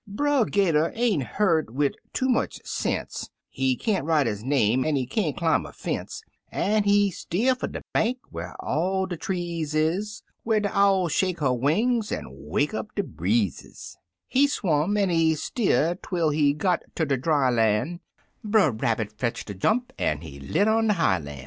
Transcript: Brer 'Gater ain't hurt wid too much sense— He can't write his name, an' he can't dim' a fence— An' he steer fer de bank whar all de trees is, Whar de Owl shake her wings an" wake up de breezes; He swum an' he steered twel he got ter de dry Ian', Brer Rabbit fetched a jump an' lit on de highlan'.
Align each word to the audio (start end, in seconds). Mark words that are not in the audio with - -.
Brer 0.07 0.45
'Gater 0.45 0.91
ain't 0.95 1.21
hurt 1.21 1.69
wid 1.75 1.95
too 2.11 2.27
much 2.27 2.59
sense— 2.65 3.29
He 3.51 3.75
can't 3.75 4.03
write 4.03 4.25
his 4.25 4.43
name, 4.43 4.83
an' 4.83 4.95
he 4.95 5.05
can't 5.05 5.37
dim' 5.37 5.63
a 5.63 5.71
fence— 5.71 6.23
An' 6.51 6.85
he 6.85 7.11
steer 7.11 7.53
fer 7.53 7.67
de 7.67 7.83
bank 7.93 8.17
whar 8.31 8.55
all 8.59 9.05
de 9.05 9.15
trees 9.15 9.75
is, 9.75 10.23
Whar 10.43 10.59
de 10.59 10.75
Owl 10.75 11.07
shake 11.07 11.39
her 11.39 11.53
wings 11.53 12.11
an" 12.11 12.25
wake 12.31 12.73
up 12.73 12.95
de 12.95 13.03
breezes; 13.03 13.95
He 14.27 14.47
swum 14.47 14.97
an' 14.97 15.11
he 15.11 15.35
steered 15.35 16.01
twel 16.01 16.31
he 16.31 16.53
got 16.53 16.81
ter 16.95 17.05
de 17.05 17.17
dry 17.17 17.51
Ian', 17.53 17.99
Brer 18.43 18.71
Rabbit 18.71 19.11
fetched 19.19 19.51
a 19.51 19.53
jump 19.53 19.93
an' 19.99 20.21
lit 20.21 20.67
on 20.67 20.87
de 20.87 20.93
highlan'. 20.93 21.39